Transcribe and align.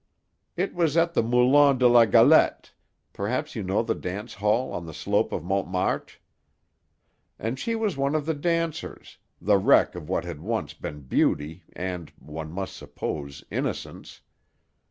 It 0.57 0.73
was 0.73 0.97
at 0.97 1.13
the 1.13 1.21
Moulin 1.21 1.77
de 1.77 1.87
la 1.87 2.05
Galette—perhaps 2.05 3.55
you 3.55 3.61
know 3.61 3.83
the 3.83 3.93
dance 3.93 4.33
hall 4.33 4.71
on 4.73 4.87
the 4.87 4.95
slope 4.95 5.31
of 5.31 5.43
Montmartre—and 5.43 7.59
she 7.59 7.75
was 7.75 7.97
one 7.97 8.15
of 8.15 8.25
the 8.25 8.33
dancers, 8.33 9.19
the 9.39 9.59
wreck 9.59 9.93
of 9.93 10.09
what 10.09 10.25
had 10.25 10.41
once 10.41 10.73
been 10.73 11.01
beauty 11.01 11.61
and, 11.73 12.11
one 12.17 12.51
must 12.51 12.75
suppose, 12.77 13.43
innocence. 13.51 14.21